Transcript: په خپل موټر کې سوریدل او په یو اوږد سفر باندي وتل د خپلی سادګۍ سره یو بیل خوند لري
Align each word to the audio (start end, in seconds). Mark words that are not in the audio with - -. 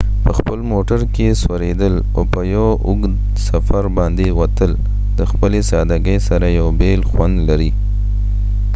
په 0.23 0.31
خپل 0.37 0.59
موټر 0.71 0.99
کې 1.15 1.27
سوریدل 1.43 1.95
او 2.15 2.21
په 2.33 2.39
یو 2.53 2.67
اوږد 2.87 3.13
سفر 3.47 3.83
باندي 3.97 4.29
وتل 4.39 4.71
د 5.17 5.19
خپلی 5.31 5.59
سادګۍ 5.69 6.17
سره 6.27 6.45
یو 6.59 6.67
بیل 6.79 7.01
خوند 7.09 7.35
لري 7.49 7.71